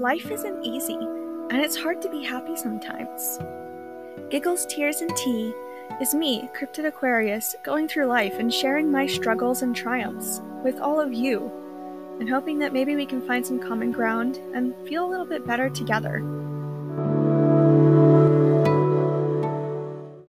[0.00, 3.38] life isn't easy, and it's hard to be happy sometimes.
[4.30, 5.52] Giggles, Tears, and Tea
[6.00, 10.98] is me, Cryptid Aquarius, going through life and sharing my struggles and triumphs with all
[10.98, 11.52] of you,
[12.18, 15.46] and hoping that maybe we can find some common ground and feel a little bit
[15.46, 16.39] better together.